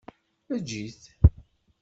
Eǧǧ-it. 0.55 1.01